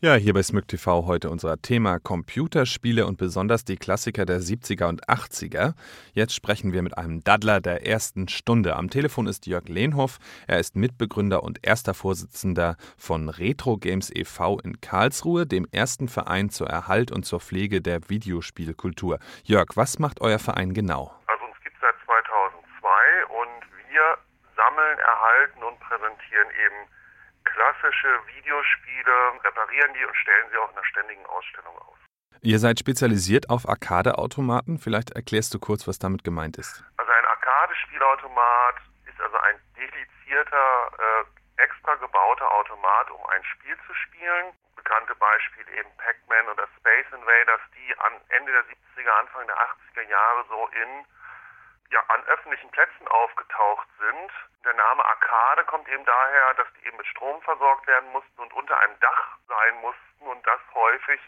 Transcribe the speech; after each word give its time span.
Ja, 0.00 0.14
hier 0.14 0.32
bei 0.32 0.44
Smyk 0.44 0.68
TV 0.68 1.06
heute 1.06 1.28
unser 1.28 1.60
Thema 1.60 1.98
Computerspiele 1.98 3.04
und 3.04 3.18
besonders 3.18 3.64
die 3.64 3.74
Klassiker 3.74 4.24
der 4.26 4.38
70er 4.38 4.88
und 4.88 5.08
80er. 5.08 5.74
Jetzt 6.12 6.36
sprechen 6.36 6.72
wir 6.72 6.82
mit 6.82 6.96
einem 6.96 7.24
Daddler 7.24 7.60
der 7.60 7.84
ersten 7.84 8.28
Stunde. 8.28 8.76
Am 8.76 8.90
Telefon 8.90 9.26
ist 9.26 9.48
Jörg 9.48 9.68
Lehnhoff. 9.68 10.18
Er 10.46 10.60
ist 10.60 10.76
Mitbegründer 10.76 11.42
und 11.42 11.66
erster 11.66 11.94
Vorsitzender 11.94 12.76
von 12.96 13.28
Retro 13.28 13.76
Games 13.76 14.12
e.V. 14.14 14.60
in 14.60 14.80
Karlsruhe, 14.80 15.46
dem 15.48 15.66
ersten 15.72 16.06
Verein 16.06 16.50
zur 16.50 16.68
Erhalt 16.68 17.10
und 17.10 17.24
zur 17.24 17.40
Pflege 17.40 17.82
der 17.82 18.08
Videospielkultur. 18.08 19.18
Jörg, 19.42 19.66
was 19.74 19.98
macht 19.98 20.20
euer 20.20 20.38
Verein 20.38 20.74
genau? 20.74 21.12
Also 21.26 21.44
uns 21.44 21.56
gibt 21.64 21.74
es 21.74 21.80
seit 21.80 21.96
2002 22.06 23.26
und 23.34 23.66
wir 23.90 24.18
sammeln, 24.54 24.98
erhalten 25.00 25.64
und 25.64 25.80
präsentieren 25.80 26.46
eben 26.54 26.97
klassische 27.44 28.20
Videospiele, 28.26 29.32
reparieren 29.44 29.92
die 29.94 30.04
und 30.04 30.16
stellen 30.16 30.46
sie 30.50 30.58
auch 30.58 30.70
in 30.70 30.76
einer 30.76 30.86
ständigen 30.86 31.26
Ausstellung 31.26 31.76
aus. 31.78 31.98
Ihr 32.40 32.58
seid 32.58 32.78
spezialisiert 32.78 33.50
auf 33.50 33.68
Arcade-Automaten. 33.68 34.78
Vielleicht 34.78 35.10
erklärst 35.10 35.54
du 35.54 35.58
kurz, 35.58 35.88
was 35.88 35.98
damit 35.98 36.22
gemeint 36.22 36.56
ist. 36.56 36.84
Also 36.96 37.10
ein 37.10 37.24
Arcade-Spielautomat 37.24 38.76
ist 39.06 39.20
also 39.20 39.36
ein 39.38 39.56
dedizierter, 39.74 40.92
äh, 40.98 41.62
extra 41.62 41.96
gebauter 41.96 42.50
Automat, 42.52 43.10
um 43.10 43.20
ein 43.26 43.42
Spiel 43.44 43.76
zu 43.86 43.94
spielen. 43.94 44.54
Bekannte 44.76 45.14
Beispiele 45.16 45.70
eben 45.78 45.90
Pac-Man 45.98 46.48
oder 46.54 46.68
Space 46.78 47.10
Invaders, 47.10 47.60
die 47.74 47.98
an 47.98 48.12
Ende 48.28 48.52
der 48.52 48.64
70er, 48.70 49.10
Anfang 49.18 49.46
der 49.46 49.56
80er 49.58 50.08
Jahre 50.08 50.44
so 50.48 50.68
in 50.78 51.04
ja, 51.90 52.00
an 52.08 52.22
öffentlichen 52.24 52.70
Plätzen 52.70 53.08
aufgetaucht 53.08 53.88
sind. 53.98 54.30
Der 54.64 54.74
Name 54.74 55.04
Arkade 55.04 55.64
kommt 55.64 55.88
eben 55.88 56.04
daher, 56.04 56.54
dass 56.54 56.66
die 56.74 56.86
eben 56.86 56.96
mit 56.96 57.06
Strom 57.06 57.40
versorgt 57.42 57.86
werden 57.86 58.10
mussten 58.12 58.40
und 58.40 58.52
unter 58.52 58.78
einem 58.78 58.98
Dach 59.00 59.38
sein 59.48 59.80
mussten 59.80 60.26
und 60.26 60.46
das 60.46 60.60
häufig, 60.74 61.20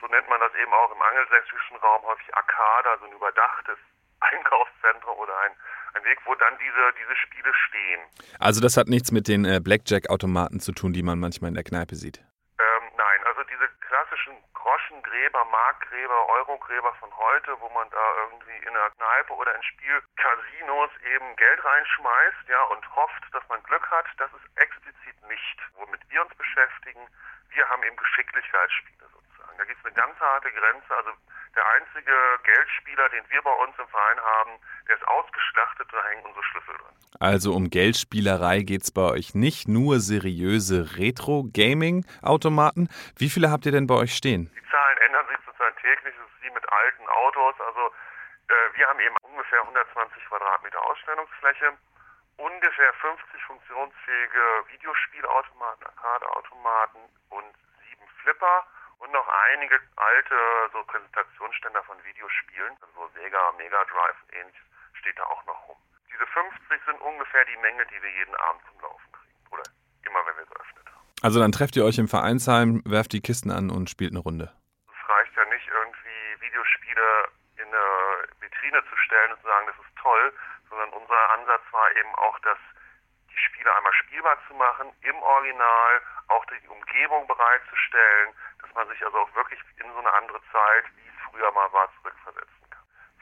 so 0.00 0.06
nennt 0.08 0.28
man 0.28 0.40
das 0.40 0.54
eben 0.54 0.72
auch 0.72 0.92
im 0.92 1.00
angelsächsischen 1.00 1.76
Raum, 1.78 2.02
häufig 2.04 2.34
Arkade, 2.34 2.90
also 2.90 3.04
ein 3.06 3.12
überdachtes 3.12 3.78
Einkaufszentrum 4.20 5.18
oder 5.18 5.38
ein, 5.40 5.52
ein 5.94 6.04
Weg, 6.04 6.18
wo 6.24 6.34
dann 6.34 6.58
diese, 6.58 6.92
diese 7.00 7.16
Spiele 7.16 7.52
stehen. 7.68 8.00
Also 8.38 8.60
das 8.60 8.76
hat 8.76 8.88
nichts 8.88 9.12
mit 9.12 9.28
den 9.28 9.44
äh, 9.44 9.60
Blackjack-Automaten 9.60 10.60
zu 10.60 10.72
tun, 10.72 10.92
die 10.92 11.02
man 11.02 11.18
manchmal 11.18 11.48
in 11.48 11.54
der 11.54 11.64
Kneipe 11.64 11.94
sieht. 11.94 12.18
Ähm, 12.18 12.84
nein, 12.96 13.20
also 13.26 13.42
diese 13.44 13.68
klassischen 13.96 14.36
Groschengräber, 14.52 15.44
Markgräber, 15.46 16.28
Eurogräber 16.28 16.92
von 17.00 17.16
heute, 17.16 17.58
wo 17.60 17.68
man 17.70 17.88
da 17.88 18.16
irgendwie 18.24 18.56
in 18.66 18.76
einer 18.76 18.90
Kneipe 18.90 19.32
oder 19.32 19.54
in 19.54 19.62
Spielcasinos 19.62 20.90
eben 21.14 21.34
Geld 21.36 21.64
reinschmeißt, 21.64 22.48
ja, 22.48 22.62
und 22.64 22.84
hofft, 22.94 23.24
dass 23.32 23.48
man 23.48 23.62
Glück 23.62 23.90
hat, 23.90 24.04
das 24.18 24.30
ist 24.34 24.60
explizit 24.60 25.16
nicht, 25.28 25.58
womit 25.76 26.00
wir 26.10 26.20
uns 26.20 26.34
beschäftigen. 26.34 27.08
Wir 27.48 27.66
haben 27.70 27.82
eben 27.84 27.96
Geschicklichkeitsspiele 27.96 29.08
sozusagen. 29.08 29.56
Da 29.56 29.64
gibt 29.64 29.78
es 29.80 29.86
eine 29.86 29.94
ganz 29.94 30.20
harte 30.20 30.52
Grenze. 30.52 30.94
Also 30.94 31.12
der 31.54 31.66
einzige 31.66 32.38
Geldspieler, 32.42 33.08
den 33.08 33.24
wir 33.30 33.40
bei 33.40 33.52
uns 33.64 33.78
im 33.78 33.88
Verein 33.88 34.20
haben, 34.20 34.45
der 34.88 34.96
ist 34.96 35.08
ausgeschlachtet, 35.08 35.88
da 35.92 36.04
hängen 36.04 36.24
unsere 36.24 36.44
Schlüssel 36.44 36.74
drin. 36.74 36.96
Also 37.20 37.54
um 37.54 37.70
Geldspielerei 37.70 38.60
geht 38.60 38.82
es 38.82 38.92
bei 38.92 39.10
euch 39.10 39.34
nicht, 39.34 39.68
nur 39.68 40.00
seriöse 40.00 40.96
Retro-Gaming-Automaten. 40.98 42.88
Wie 43.16 43.30
viele 43.30 43.50
habt 43.50 43.66
ihr 43.66 43.72
denn 43.72 43.86
bei 43.86 43.94
euch 43.94 44.14
stehen? 44.14 44.50
Die 44.54 44.70
Zahlen 44.70 44.98
ändern 45.06 45.26
sich 45.28 45.38
sozusagen 45.44 45.76
täglich, 45.76 46.14
das 46.14 46.26
ist 46.26 46.42
wie 46.42 46.50
mit 46.50 46.64
alten 46.68 47.08
Autos. 47.08 47.54
Also 47.60 47.92
äh, 48.48 48.76
wir 48.76 48.86
haben 48.86 49.00
eben 49.00 49.16
ungefähr 49.22 49.60
120 49.62 50.24
Quadratmeter 50.28 50.80
Ausstellungsfläche, 50.86 51.72
ungefähr 52.36 52.92
50 53.00 53.42
funktionsfähige 53.44 54.44
Videospielautomaten, 54.72 55.86
Arcade-Automaten 55.86 57.00
und 57.30 57.50
sieben 57.88 58.06
Flipper 58.22 58.66
und 58.98 59.12
noch 59.12 59.28
einige 59.52 59.80
alte 59.96 60.36
so 60.72 60.84
Präsentationsständer 60.84 61.82
von 61.84 61.96
Videospielen, 62.04 62.76
also 62.80 63.08
Sega, 63.14 63.52
Mega 63.56 63.84
Drive 63.84 64.16
und 64.22 64.34
ähnliches, 64.36 64.66
steht 65.06 65.18
da 65.18 65.24
auch 65.24 65.44
noch 65.46 65.68
rum. 65.68 65.76
Diese 66.12 66.26
50 66.26 66.82
sind 66.84 67.00
ungefähr 67.00 67.44
die 67.44 67.56
Menge, 67.58 67.86
die 67.86 68.02
wir 68.02 68.10
jeden 68.10 68.34
Abend 68.34 68.62
zum 68.66 68.80
Laufen 68.80 69.12
kriegen. 69.12 69.38
Oder 69.50 69.62
immer, 70.02 70.18
wenn 70.26 70.36
wir 70.36 70.46
geöffnet 70.46 70.86
haben. 70.86 71.06
Also 71.22 71.38
dann 71.38 71.52
trefft 71.52 71.76
ihr 71.76 71.84
euch 71.84 71.98
im 71.98 72.08
Vereinsheim, 72.08 72.82
werft 72.84 73.12
die 73.12 73.20
Kisten 73.22 73.52
an 73.52 73.70
und 73.70 73.88
spielt 73.88 74.10
eine 74.10 74.18
Runde. 74.18 74.50
Es 74.90 75.08
reicht 75.08 75.36
ja 75.36 75.44
nicht 75.46 75.68
irgendwie 75.68 76.42
Videospiele 76.42 77.28
in 77.62 77.68
eine 77.70 78.26
Vitrine 78.40 78.82
zu 78.90 78.96
stellen 79.06 79.32
und 79.32 79.40
zu 79.40 79.46
sagen, 79.46 79.66
das 79.70 79.78
ist 79.78 79.94
toll, 80.02 80.34
sondern 80.70 80.90
unser 80.90 81.30
Ansatz 81.38 81.62
war 81.70 81.86
eben 81.94 82.14
auch, 82.16 82.38
dass 82.40 82.58
die 83.30 83.38
Spiele 83.38 83.70
einmal 83.76 83.92
spielbar 83.92 84.38
zu 84.48 84.54
machen, 84.54 84.90
im 85.02 85.16
Original, 85.22 86.02
auch 86.28 86.44
die 86.46 86.66
Umgebung 86.66 87.26
bereitzustellen, 87.28 88.34
dass 88.60 88.74
man 88.74 88.88
sich 88.88 89.04
also 89.06 89.18
auch 89.18 89.34
wirklich 89.36 89.60
in 89.78 89.86
so 89.92 89.98
eine 89.98 90.12
andere 90.14 90.40
Zeit, 90.50 90.84
wie 90.98 91.06
es 91.06 91.30
früher 91.30 91.52
mal 91.52 91.70
war, 91.72 91.86
kann. 91.86 92.05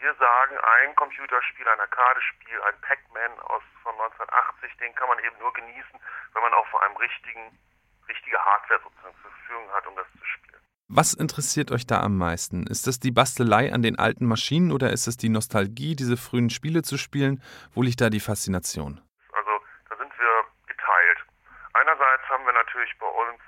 Wir 0.05 0.15
sagen, 0.17 0.59
ein 0.83 0.95
Computerspiel, 0.97 1.67
ein 1.67 1.81
Arcade-Spiel, 1.81 2.61
ein 2.69 2.79
Pac-Man 2.83 3.41
aus 3.49 3.63
von 3.83 3.93
1980, 3.93 4.77
den 4.77 4.95
kann 4.95 5.09
man 5.09 5.19
eben 5.21 5.39
nur 5.39 5.51
genießen, 5.55 5.99
wenn 6.35 6.43
man 6.43 6.53
auch 6.53 6.67
vor 6.67 6.83
einem 6.83 6.95
richtigen, 6.99 7.59
richtige 8.07 8.37
Hardware 8.37 8.81
sozusagen 8.85 9.17
zur 9.23 9.31
Verfügung 9.31 9.73
hat, 9.73 9.87
um 9.87 9.97
das 9.97 10.07
zu 10.13 10.27
spielen. 10.27 10.61
Was 10.89 11.15
interessiert 11.15 11.73
euch 11.73 11.87
da 11.87 12.03
am 12.03 12.19
meisten? 12.19 12.67
Ist 12.67 12.87
das 12.87 13.01
die 13.01 13.13
Bastelei 13.13 13.73
an 13.73 13.81
den 13.81 13.99
alten 13.99 14.27
Maschinen 14.27 14.73
oder 14.73 14.93
ist 14.93 15.07
es 15.07 15.17
die 15.17 15.31
Nostalgie, 15.31 15.97
diese 15.97 16.19
frühen 16.19 16.51
Spiele 16.51 16.83
zu 16.83 16.99
spielen? 16.99 17.41
Wo 17.73 17.81
liegt 17.81 18.03
da 18.03 18.11
die 18.11 18.21
Faszination? 18.21 19.01
Also 19.33 19.53
da 19.89 19.97
sind 19.97 20.13
wir 20.19 20.45
geteilt. 20.67 21.25
Einerseits 21.73 22.29
haben 22.29 22.45
wir 22.45 22.53
natürlich 22.53 22.93
bei 22.99 23.09
uns 23.09 23.41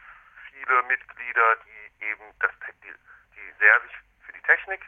viele 0.49 0.83
Mitglieder, 0.85 1.57
die 1.69 2.07
eben 2.07 2.25
das, 2.41 2.53
die, 2.81 2.95
die 3.37 3.59
sehr 3.61 3.77
sich 3.83 3.93
für 4.25 4.33
die 4.33 4.43
Technik 4.49 4.81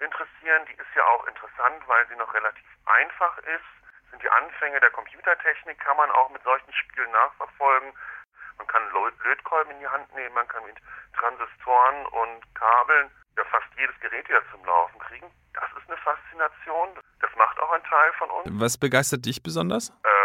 interessieren. 0.00 0.66
Die 0.68 0.74
ist 0.74 0.94
ja 0.94 1.04
auch 1.04 1.26
interessant, 1.26 1.82
weil 1.86 2.06
sie 2.08 2.16
noch 2.16 2.32
relativ 2.34 2.66
einfach 2.86 3.38
ist. 3.38 3.70
Das 4.02 4.10
sind 4.10 4.22
die 4.22 4.30
Anfänge 4.30 4.80
der 4.80 4.90
Computertechnik, 4.90 5.78
kann 5.80 5.96
man 5.96 6.10
auch 6.10 6.30
mit 6.30 6.42
solchen 6.42 6.72
Spielen 6.72 7.10
nachverfolgen. 7.10 7.92
Man 8.58 8.66
kann 8.66 8.82
Lötkolben 9.24 9.72
in 9.72 9.80
die 9.80 9.88
Hand 9.88 10.12
nehmen, 10.14 10.34
man 10.34 10.48
kann 10.48 10.64
mit 10.64 10.76
Transistoren 11.18 12.06
und 12.06 12.54
Kabeln 12.54 13.10
ja 13.36 13.44
fast 13.44 13.66
jedes 13.76 13.98
Gerät 14.00 14.28
wieder 14.28 14.42
zum 14.50 14.64
Laufen 14.64 14.98
kriegen. 15.00 15.30
Das 15.52 15.68
ist 15.76 15.88
eine 15.88 15.96
Faszination. 15.98 16.88
Das 17.20 17.30
macht 17.36 17.58
auch 17.60 17.70
ein 17.72 17.82
Teil 17.84 18.12
von 18.14 18.30
uns. 18.30 18.48
Was 18.60 18.78
begeistert 18.78 19.26
dich 19.26 19.42
besonders? 19.42 19.90
Also 19.90 20.15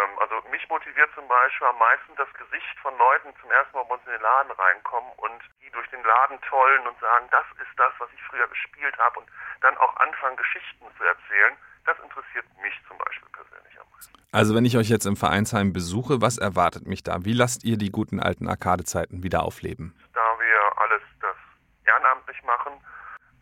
mich 0.62 0.70
motiviert 0.70 1.10
zum 1.16 1.28
Beispiel 1.28 1.68
am 1.68 1.78
meisten 1.78 2.16
das 2.18 2.30
Gesicht 2.34 2.78
von 2.82 2.94
Leuten 2.98 3.34
zum 3.42 3.50
ersten 3.52 3.76
Mal 3.76 3.84
bei 3.84 3.96
uns 3.96 4.06
in 4.06 4.14
den 4.14 4.22
Laden 4.22 4.52
reinkommen 4.52 5.12
und 5.18 5.42
die 5.64 5.70
durch 5.72 5.90
den 5.90 6.04
Laden 6.04 6.40
tollen 6.42 6.86
und 6.88 7.00
sagen, 7.00 7.26
das 7.32 7.46
ist 7.58 7.74
das, 7.78 7.92
was 7.98 8.10
ich 8.14 8.22
früher 8.30 8.48
gespielt 8.48 8.98
habe 8.98 9.20
und 9.20 9.28
dann 9.62 9.78
auch 9.78 9.96
anfangen, 9.98 10.38
Geschichten 10.38 10.86
zu 10.98 11.04
erzählen. 11.04 11.58
Das 11.86 11.98
interessiert 12.00 12.46
mich 12.62 12.74
zum 12.88 12.98
Beispiel 12.98 13.28
persönlich 13.34 13.74
am 13.80 13.88
meisten. 13.90 14.14
Also 14.32 14.56
wenn 14.56 14.66
ich 14.66 14.78
euch 14.78 14.90
jetzt 14.90 15.06
im 15.06 15.18
Vereinsheim 15.18 15.74
besuche, 15.74 16.22
was 16.22 16.38
erwartet 16.38 16.86
mich 16.86 17.02
da? 17.02 17.26
Wie 17.26 17.34
lasst 17.34 17.64
ihr 17.64 17.78
die 17.78 17.90
guten 17.90 18.20
alten 18.20 18.48
Arcade-Zeiten 18.48 19.24
wieder 19.24 19.42
aufleben? 19.44 19.98
Da 20.14 20.22
wir 20.38 20.58
alles 20.78 21.02
das 21.22 21.38
ehrenamtlich 21.86 22.42
machen, 22.44 22.74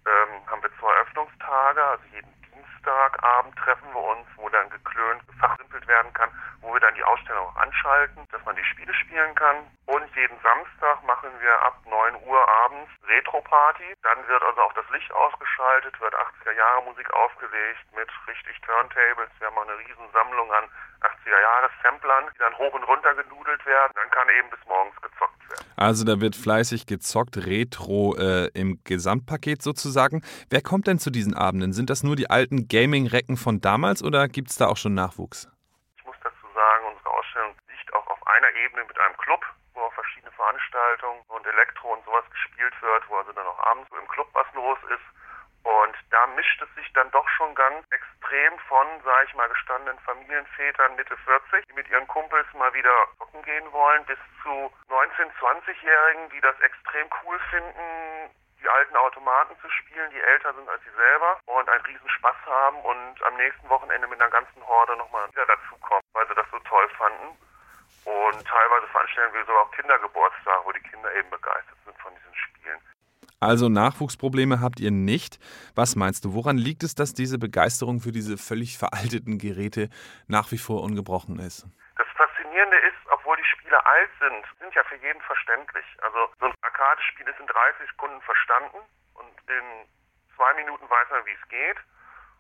ähm, 0.08 0.48
haben 0.48 0.64
wir 0.64 0.72
zwei 0.80 0.94
Öffnungstage, 1.04 1.84
also 1.84 2.04
jeden 2.14 2.32
Dienstagabend 2.80 3.56
treffen 3.58 3.88
wir 3.94 4.04
uns, 4.04 4.26
wo 4.38 4.48
dann 4.50 4.70
geklönt, 4.70 5.28
gefachsimpelt 5.28 5.88
werden 5.88 6.14
kann, 6.14 6.30
wo 6.62 6.74
wir 6.74 6.80
dann 6.80 6.96
die 6.96 7.04
Ausstellung 7.04 7.29
auch 7.40 7.56
anschalten, 7.56 8.28
dass 8.32 8.44
man 8.46 8.56
die 8.56 8.64
Spiele 8.64 8.94
spielen 8.94 9.34
kann. 9.36 9.68
Und 9.86 10.06
jeden 10.16 10.40
Samstag 10.42 11.04
machen 11.04 11.30
wir 11.40 11.54
ab 11.62 11.80
9 11.86 12.28
Uhr 12.28 12.42
abends 12.66 12.92
Retro-Party. 13.08 13.96
Dann 14.04 14.28
wird 14.28 14.44
also 14.44 14.62
auch 14.62 14.74
das 14.74 14.90
Licht 14.92 15.12
ausgeschaltet, 15.12 16.00
wird 16.00 16.14
80er 16.14 16.54
Jahre 16.54 16.84
Musik 16.84 17.10
aufgelegt 17.14 17.86
mit 17.96 18.10
richtig 18.28 18.60
Turntables. 18.62 19.30
Wir 19.40 19.48
haben 19.48 19.58
auch 19.58 19.68
eine 19.68 19.78
riesen 19.80 20.08
Sammlung 20.14 20.52
an 20.54 20.66
80er 21.02 21.42
Jahre 21.42 21.70
Samplern, 21.84 22.26
die 22.34 22.40
dann 22.40 22.58
hoch 22.58 22.74
und 22.74 22.84
runter 22.84 23.14
genudelt 23.16 23.66
werden. 23.66 23.92
Dann 23.96 24.10
kann 24.12 24.28
eben 24.38 24.50
bis 24.50 24.60
morgens 24.68 24.96
gezockt 25.02 25.50
werden. 25.50 25.66
Also 25.76 26.06
da 26.06 26.20
wird 26.20 26.36
fleißig 26.36 26.86
gezockt, 26.86 27.38
Retro 27.38 28.16
äh, 28.18 28.48
im 28.54 28.80
Gesamtpaket 28.84 29.62
sozusagen. 29.62 30.24
Wer 30.50 30.62
kommt 30.62 30.88
denn 30.88 31.00
zu 31.00 31.10
diesen 31.10 31.34
Abenden? 31.34 31.74
Sind 31.74 31.90
das 31.90 32.04
nur 32.04 32.16
die 32.16 32.30
alten 32.30 32.68
Gaming-Recken 32.68 33.38
von 33.38 33.62
damals 33.62 34.04
oder 34.04 34.28
gibt 34.28 34.50
es 34.50 34.58
da 34.58 34.68
auch 34.68 34.78
schon 34.78 34.94
Nachwuchs? 34.94 35.48
Ich 35.98 36.06
muss 36.06 36.16
dazu 36.24 36.48
sagen, 36.54 36.86
unsere 36.92 37.10
Ausstellung 37.10 37.56
liegt 37.70 37.94
auch 37.94 38.08
auf 38.08 38.28
einer 38.28 38.52
Ebene 38.70 38.86
mit 38.86 39.00
einem 39.00 39.18
Club, 39.18 39.44
wo 39.74 39.82
auch 39.82 39.94
verschiedene 39.94 40.32
Veranstaltungen 40.32 41.22
und 41.30 41.46
Elektro 41.46 41.94
und 41.94 42.06
sowas 42.06 42.26
gespielt 42.30 42.74
wird, 42.82 43.10
wo 43.10 43.18
also 43.18 43.32
dann 43.34 43.48
auch 43.48 43.60
abends 43.66 43.90
im 43.92 44.08
Club 44.08 44.30
was 44.34 44.46
los 44.54 44.78
ist. 44.94 45.06
Und 45.64 45.96
da 46.12 46.28
mischt 46.28 46.62
es 46.62 46.74
sich 46.76 46.92
dann 46.94 47.12
doch 47.12 47.28
schon 47.30 47.54
ganz 47.56 47.86
extrem 47.92 48.58
von, 48.70 48.88
sage 49.04 49.26
ich 49.28 49.36
mal, 49.36 49.50
gestandenen 49.50 50.00
Familienvätern 50.00 50.96
Mitte 50.96 51.18
40, 51.18 51.66
die 51.68 51.74
mit 51.74 51.90
ihren 51.90 52.08
Kumpels 52.08 52.48
mal 52.54 52.74
wieder 52.74 53.08
zocken 53.18 53.44
gehen 53.44 53.72
wollen, 53.72 54.06
bis 54.06 54.18
zu 54.44 54.50
19-, 54.50 54.72
20-Jährigen, 55.40 56.30
die 56.30 56.42
das 56.42 56.60
extrem 56.62 57.10
cool 57.24 57.40
finden, 57.50 58.30
die 58.62 58.70
alten 58.70 58.96
Automaten 58.96 59.56
zu 59.62 59.70
spielen, 59.70 60.10
die 60.12 60.22
älter 60.22 60.54
sind 60.54 60.70
als 60.70 60.82
sie 60.84 60.96
selber 60.96 61.40
und 61.46 61.68
einen 61.70 61.86
riesen 61.86 62.10
Spaß 62.10 62.38
haben 62.46 62.78
und 62.82 63.24
am 63.24 63.36
nächsten 63.36 63.68
Wochenende 63.70 64.08
mit 64.08 64.22
einer 64.22 64.32
ganzen 64.32 64.66
Horde 64.66 64.96
nochmal 64.96 65.28
wieder 65.30 65.46
dazukommen, 65.46 66.04
weil 66.14 66.28
sie 66.28 66.36
das 66.36 66.48
so 66.52 66.60
toll 66.60 66.90
veranstalten 69.10 69.34
wir 69.34 69.46
sogar 69.46 69.62
auch 69.64 69.72
Kindergeburtstage, 69.72 70.66
wo 70.66 70.72
die 70.72 70.82
Kinder 70.82 71.14
eben 71.16 71.30
begeistert 71.30 71.78
sind 71.86 71.98
von 72.00 72.14
Also 73.40 73.70
Nachwuchsprobleme 73.70 74.60
habt 74.60 74.80
ihr 74.80 74.92
nicht. 74.92 75.40
Was 75.76 75.96
meinst 75.96 76.26
du, 76.26 76.34
woran 76.34 76.58
liegt 76.58 76.84
es, 76.84 76.94
dass 76.94 77.14
diese 77.14 77.40
Begeisterung 77.40 78.02
für 78.02 78.12
diese 78.12 78.38
völlig 78.38 78.78
veralteten 78.78 79.40
Geräte 79.40 79.90
nach 80.28 80.52
wie 80.52 80.58
vor 80.58 80.84
ungebrochen 80.84 81.40
ist? 81.40 81.66
Das 81.96 82.08
Faszinierende 82.16 82.78
ist, 82.78 83.00
obwohl 83.10 83.38
die 83.38 83.46
Spiele 83.46 83.80
alt 83.86 84.10
sind, 84.20 84.44
sind 84.60 84.76
ja 84.76 84.84
für 84.84 84.98
jeden 84.98 85.22
verständlich. 85.22 85.86
Also 86.04 86.28
so 86.40 86.46
ein 86.48 86.54
Arcade-Spiel 86.62 87.28
ist 87.28 87.40
in 87.40 87.48
30 87.48 87.88
Sekunden 87.90 88.22
verstanden 88.22 88.80
und 89.16 89.34
in 89.48 89.66
zwei 90.36 90.54
Minuten 90.56 90.84
weiß 90.90 91.08
man, 91.12 91.26
wie 91.26 91.38
es 91.40 91.48
geht. 91.48 91.80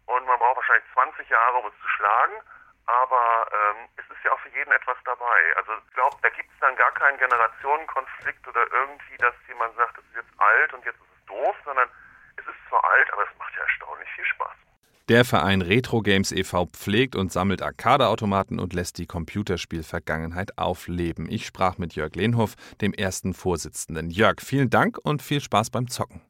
Und 0.05 0.25
man 0.25 0.39
braucht 0.39 0.57
wahrscheinlich 0.57 0.85
20 0.93 1.29
Jahre, 1.29 1.57
um 1.59 1.67
es 1.67 1.79
zu 1.79 1.87
schlagen 1.95 2.43
aber 2.89 3.47
ähm, 3.53 3.87
es 3.97 4.05
ist 4.09 4.23
ja 4.25 4.31
auch 4.31 4.39
für 4.39 4.49
jeden 4.49 4.71
etwas 4.71 4.97
dabei. 5.05 5.39
Also 5.57 5.73
ich 5.85 5.93
glaube, 5.93 6.17
da 6.21 6.29
gibt 6.29 6.49
es 6.51 6.59
dann 6.59 6.75
gar 6.75 6.91
keinen 6.93 7.17
Generationenkonflikt 7.19 8.47
oder 8.47 8.65
irgendwie, 8.73 9.17
dass 9.17 9.35
jemand 9.47 9.75
sagt, 9.75 9.97
das 9.97 10.05
ist 10.05 10.15
jetzt 10.15 10.39
alt 10.39 10.73
und 10.73 10.83
jetzt 10.85 10.97
ist 10.97 11.13
es 11.19 11.25
doof, 11.25 11.55
sondern 11.65 11.87
es 12.37 12.45
ist 12.47 12.57
zwar 12.67 12.83
alt, 12.83 13.13
aber 13.13 13.23
es 13.23 13.37
macht 13.37 13.53
ja 13.55 13.61
erstaunlich 13.61 14.09
viel 14.15 14.25
Spaß. 14.25 14.55
Der 15.07 15.25
Verein 15.25 15.61
Retro 15.61 16.01
Games 16.01 16.31
e.V. 16.31 16.67
pflegt 16.67 17.15
und 17.15 17.31
sammelt 17.31 17.61
Arcade-Automaten 17.61 18.59
und 18.59 18.73
lässt 18.73 18.97
die 18.97 19.07
Computerspielvergangenheit 19.07 20.57
aufleben. 20.57 21.27
Ich 21.29 21.45
sprach 21.47 21.77
mit 21.77 21.93
Jörg 21.93 22.13
Lehnhoff, 22.15 22.55
dem 22.81 22.93
ersten 22.93 23.33
Vorsitzenden. 23.33 24.09
Jörg, 24.11 24.39
vielen 24.39 24.69
Dank 24.69 24.97
und 25.01 25.21
viel 25.21 25.41
Spaß 25.41 25.71
beim 25.71 25.87
Zocken. 25.87 26.21